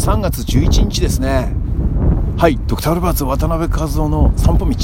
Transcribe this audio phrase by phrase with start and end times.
[0.00, 1.52] 3月11日ですね。
[2.38, 4.74] はいドクター・ルバーツ渡辺和夫の散歩道。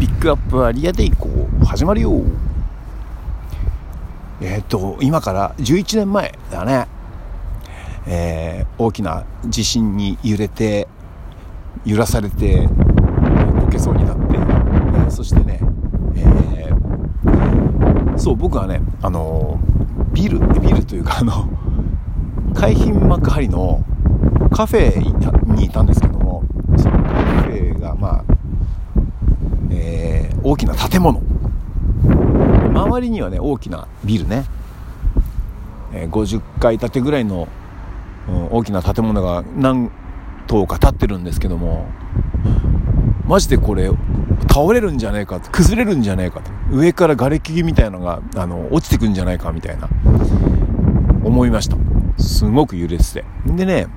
[0.00, 2.24] ピックアップはリアで行こう始まるよ。
[4.40, 6.88] えー、っと今から11年前だね。
[8.08, 10.88] えー、大きな地震に揺れて
[11.84, 12.66] 揺らされて
[13.60, 15.60] こけそうになって、えー、そしてね、
[16.16, 19.60] えー、そう僕はねあの
[20.12, 21.48] ビルビルというかあの
[22.54, 23.84] 海浜幕張の
[24.50, 24.98] カフェ
[25.54, 26.44] にいたんですけども
[26.76, 28.24] そのカフェがまあ、
[29.70, 31.22] えー、大きな建物。
[32.72, 34.44] 周りにはね大きなビルね、
[35.92, 37.48] えー、50階建てぐらいの
[38.28, 39.90] うん、大きな建物が何
[40.46, 41.86] 棟か建ってるんですけども
[43.26, 43.90] マジでこれ
[44.48, 46.50] 倒れるんじゃねえか崩れるんじゃねえかと。
[46.70, 49.88] 上から瓦礫みたいなのがあの落ちてくんじゃないかみたいな
[51.24, 51.76] 思いました。
[52.22, 53.24] すごく揺れてて。
[53.46, 53.88] でね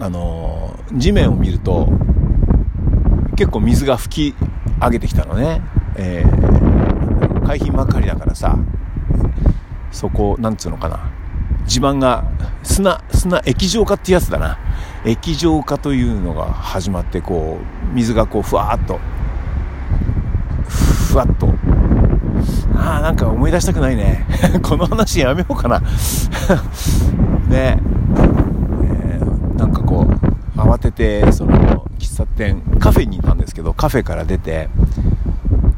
[0.00, 1.88] あの、地面を見ると
[3.36, 4.36] 結構水が吹き
[4.80, 5.60] 上げてきたのね、
[5.96, 8.56] えー、海浜幕張だからさ
[9.90, 11.10] そこなんつうのかな
[11.66, 12.24] 地盤が
[12.62, 14.58] 砂、砂、液状化ってやつだな。
[15.04, 18.98] 液状化というのが始まって、こう、水がこう、ふわっと、
[20.68, 21.48] ふわっと。
[22.74, 24.26] ああ、なんか思い出したくないね。
[24.62, 25.80] この話やめようかな。
[27.48, 27.78] ねえ、
[29.58, 30.06] なんかこ
[30.56, 34.68] う、慌てて、その、喫茶店、カフェにいたんですけど、カフェから出て、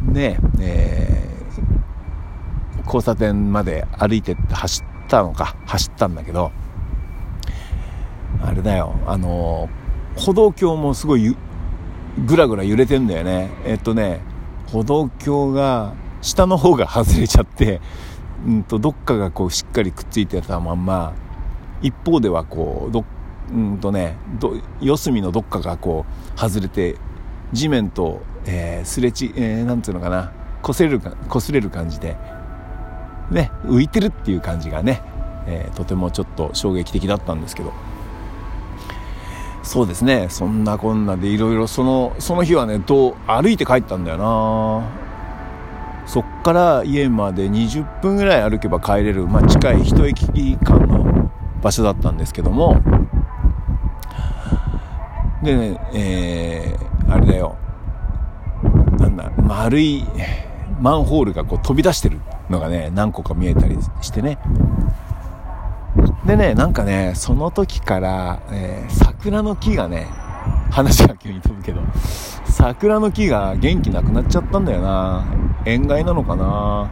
[0.03, 6.53] ねえー、交差点まで歩いてって走ったのか、走ったんだけど、
[8.42, 9.70] あれだよ、あの
[10.17, 11.34] 歩道橋もすごい
[12.27, 13.51] ぐらぐら揺れてんだよね。
[13.64, 14.20] えっとね、
[14.67, 17.81] 歩道橋が、下の方が外れちゃって、
[18.47, 21.14] うんと、どっかがこうしっかりくっついてたまんま、
[21.83, 23.05] 一方ではこう、ど、
[23.54, 24.16] うんとね、
[24.80, 26.04] 四隅のどっかがこ
[26.36, 26.96] う、外れて、
[27.52, 32.16] 地面と、えー、すれち、えー、なんつうのかな、擦れるか、擦れる感じで、
[33.30, 35.02] ね、浮いてるっていう感じがね、
[35.46, 37.72] えー、とてもちょっと衝撃的だったんですけど、
[39.62, 45.10] そうですねそんなこんなでいろいろそのその日はねどう歩いて帰ったんだよな。
[46.06, 51.30] そっから家まで20分ぐらい歩けば帰れる、まあ、近い一駅間の
[51.62, 52.80] 場所だったんですけども。
[55.42, 57.56] でね、えー、あれだよ
[58.98, 60.05] なんだ丸い
[60.80, 64.39] マンホールがこう飛び出してるのがね何個か見えたりしてね
[66.27, 70.06] でね、なんかね、その時から、えー、桜の木がね、
[70.70, 71.80] 話が急に飛ぶけど、
[72.45, 75.27] 桜の木が元気なくなっちゃったんだよな。
[75.67, 76.90] 塩害なのかな。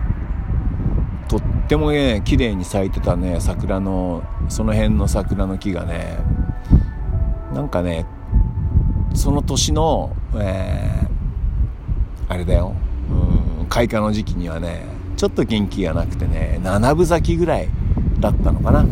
[1.29, 6.19] とってもね、綺麗に咲いてたね、桜の、その辺の桜の木がね、
[7.55, 8.07] なんかね、
[9.19, 12.77] その年の、えー、あれだよ、
[13.61, 14.85] うん、開花の時期にはね、
[15.17, 17.69] ちょっと元気がなくてね、七分咲きぐらい
[18.21, 18.87] だったのかな。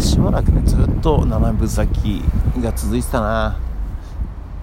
[0.00, 2.24] しばらくねずっと七分咲き
[2.60, 3.56] が続いてたな。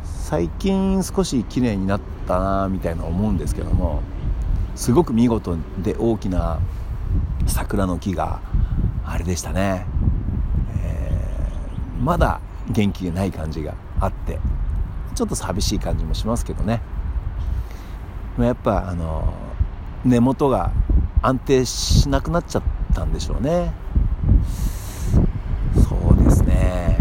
[0.03, 4.01] 最近少し綺麗になったなみたいな思うんですけども
[4.75, 6.59] すごく見事で大きな
[7.45, 8.41] 桜の木が
[9.05, 9.85] あれでしたね、
[10.83, 14.37] えー、まだ元気がない感じがあって。
[15.17, 16.79] ちょっと寂しい感じもしますけどね。
[18.37, 19.33] やっぱあの
[20.05, 20.71] 根元が
[21.23, 22.61] 安定しなくなっちゃっ
[22.93, 23.73] たんでしょうね。
[25.73, 26.97] そうですね。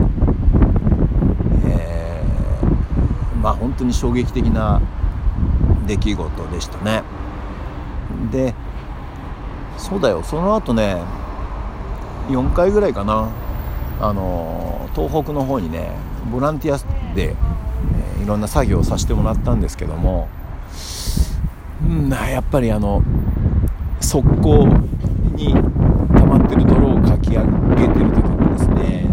[1.67, 2.23] え
[3.43, 4.81] まあ本当に衝撃的な
[5.87, 7.03] 出来事でしたね。
[8.33, 8.55] で
[9.77, 10.23] そうだよ。
[10.23, 11.03] その後ね
[12.31, 13.29] 4回ぐらいかな。
[14.01, 15.91] あの東北の方にね
[16.33, 17.37] ボランティアで、
[18.27, 20.27] いろんな作業をさせてもらったんですけども、
[21.81, 23.01] うん、やっぱりあの
[24.01, 24.67] 側溝
[25.37, 25.61] に溜
[26.27, 27.45] まってる泥をかき上
[27.77, 29.07] げてる時にですね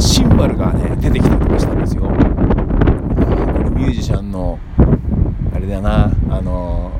[0.00, 2.02] シンバルがね出てきたりとかしたんですよ。
[2.02, 2.18] これ
[3.70, 4.58] ミュージシャンの
[5.54, 6.90] あれだなあの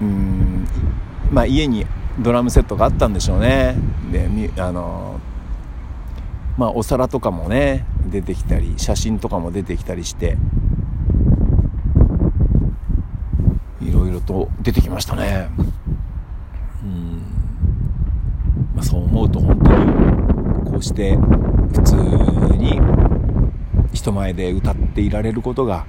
[0.00, 0.68] うん
[1.32, 1.84] まあ家に
[2.20, 3.74] ドラムセットがあったんでしょうね。
[4.12, 4.28] で
[4.62, 5.18] あの
[6.58, 10.36] まあお皿とかもね出てきたり写真とかも出てきたりして。
[13.80, 15.48] いろいろと出てきましたね。
[16.82, 17.22] うん。
[18.74, 21.94] まあそう思うと本当にこうして普通
[22.56, 22.78] に
[23.94, 25.86] 人前で歌っていられることが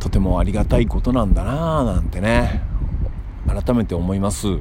[0.00, 2.62] とてもありがたいことなんだなぁなんてね。
[3.46, 4.58] 改めて思います。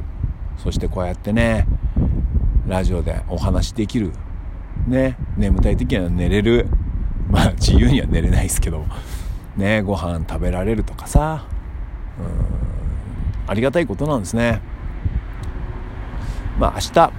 [0.57, 1.65] そしてこうやってね
[2.67, 4.11] ラジオでお話できる
[4.87, 6.67] ね眠たい時には寝れる。
[7.29, 8.85] まあ自由には寝れないですけど。
[9.57, 11.45] ねご飯食べられるとかさ。
[12.19, 13.49] うん。
[13.49, 14.61] ありがたいことなんですね。
[16.59, 17.11] まあ明日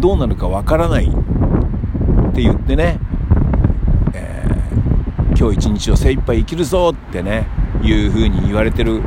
[0.00, 2.98] どうなるかわからないって言ってね、
[4.14, 7.46] えー、今日一日を精一杯生きるぞってね
[7.82, 9.02] いう風に言われてる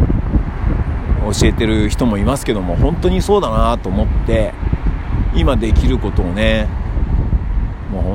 [1.24, 4.54] 教えてる人もいますけども本当にそうだなと思って
[5.36, 6.68] 今できることをね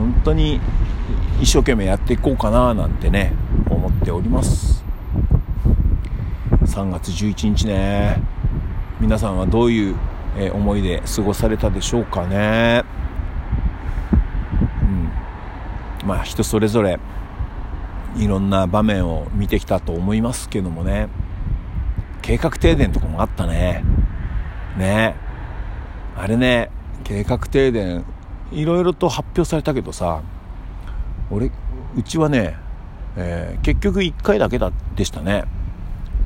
[0.01, 0.61] 本当に
[1.41, 3.33] 一生懸命やっていこうかななんてね
[3.69, 4.85] 思っております。
[6.65, 8.23] 3月11日ね。
[9.01, 9.97] 皆さんはどういう
[10.53, 12.85] 思いで過ごされたでしょうかね。
[14.83, 16.09] うん。
[16.09, 16.99] まあ人それぞれ
[18.17, 21.09] いろんな場面を見てきたと思いますけどもね。
[22.23, 23.85] 計画停電とかもあったね。
[24.77, 25.17] ね。
[26.17, 26.71] あれね
[27.05, 28.05] 計画停電
[28.53, 30.23] いろいろと発表されたけどさ
[31.31, 31.51] 俺
[31.97, 32.57] うちはね、
[33.17, 35.45] えー、結局1回だけだでしたね。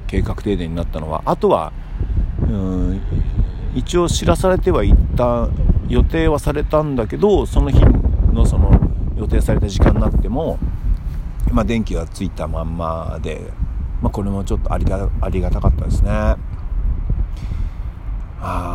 [0.06, 1.22] 計画停電になったのは。
[1.24, 1.72] あとは
[2.42, 3.00] うん
[3.74, 5.48] 一応知らされてはいった
[5.88, 7.80] 予定はされたんだけどその日
[8.32, 8.78] のその
[9.16, 10.58] 予定された時間になっても、
[11.50, 13.40] まあ、電気がついたまんまで、
[14.00, 16.10] まあ、これもちょっとありがありがたかったですね。
[16.10, 16.36] あ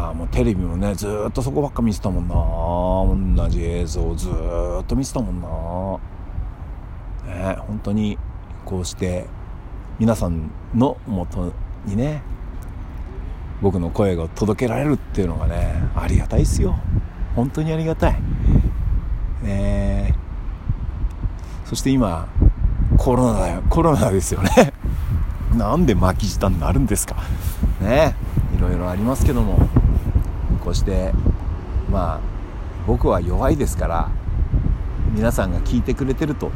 [0.10, 3.44] あもうテレビもねずっとそこばっか見てたもんな。
[3.44, 5.42] 同じ映像ずっと見てたもん
[7.26, 7.34] な。
[7.34, 8.18] ね本当に
[8.66, 9.26] こうして
[10.00, 11.54] 皆さんのもと
[11.86, 12.22] にね
[13.62, 16.76] 僕の声が届けられるっていうのがねありがたいですよ。
[17.36, 18.22] 本当にありがたい。
[19.44, 20.16] ね
[21.66, 22.28] そして今
[22.98, 23.64] コロナだよ。
[23.70, 24.74] コロナですよね。
[25.56, 27.16] なんで巻き舌になるんですか。
[27.82, 28.16] ね
[28.58, 29.77] いろいろありますけども。
[30.68, 31.14] こして
[31.90, 32.20] まあ
[32.86, 34.12] 僕は弱いですから
[35.14, 36.52] 皆さんが聞いてくれてると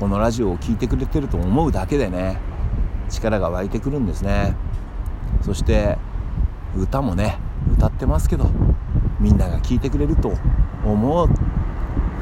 [0.00, 2.38] このラジオを聴いてくれてると思うだけでね
[3.08, 4.56] 力が湧いてくるんですね。
[5.42, 5.98] そして
[6.76, 7.38] 歌もね
[7.74, 8.50] 歌ってますけど
[9.20, 10.32] みんなが聴いてくれると
[10.84, 11.28] 思う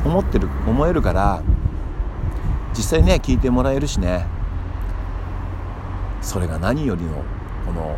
[0.05, 1.43] 思ってる思えるから
[2.77, 4.27] 実際ね聞いてもらえるしね
[6.21, 7.25] それが何よりの
[7.65, 7.97] この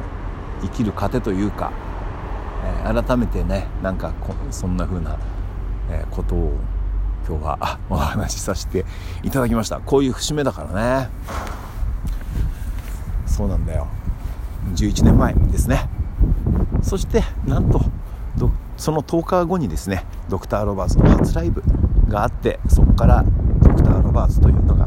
[0.62, 1.72] 生きる糧というか、
[2.64, 4.12] え、改めてねなんか
[4.50, 5.18] そんな風な、
[5.90, 6.52] え、ことを
[7.28, 8.84] 今日はお話しさせて
[9.22, 9.80] いただきました。
[9.80, 11.10] こういう節目だからね。
[13.26, 13.88] そうなんだよ。
[14.74, 15.88] 11年前ですね。
[16.82, 17.80] そしてなんと
[18.76, 21.62] その10日後にですねドクター・ロバーツの初ライブ
[22.08, 23.24] があってそこから
[23.62, 24.86] ドクター・ロバーツというのが、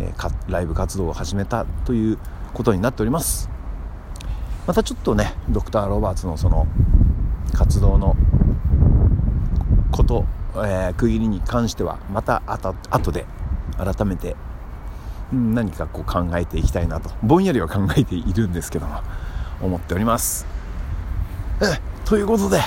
[0.00, 2.18] えー、ライブ活動を始めたという
[2.52, 3.48] ことになっております。
[4.66, 6.66] またちょっとねドクター・ロバーツのその
[7.54, 8.16] 活動の
[9.90, 10.24] こと、
[10.56, 13.26] えー、区切りに関してはまたあとで
[13.76, 14.36] 改めて
[15.32, 19.02] 何かこう考えていきたいなとぼんやりは考えているんですけども
[19.60, 20.46] 思っております。
[21.60, 22.60] えということで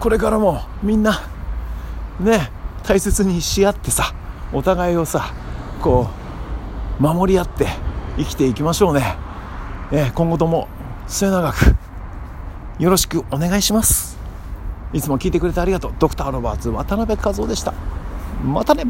[0.00, 1.22] これからもみんな
[2.20, 2.50] ね
[2.82, 4.14] 大切にし合ってさ
[4.52, 5.32] お互いをさ
[5.80, 6.08] こ
[7.00, 7.66] う守り合って
[8.16, 9.16] 生きていきましょうね、
[9.92, 10.68] え今後とも
[11.06, 11.76] 末永く
[12.78, 13.95] よろしくお願いします。
[14.92, 15.94] いつも聞いてくれてありがとう。
[15.98, 17.74] ドクターロバーツ渡辺和夫でした。
[18.44, 18.84] またね。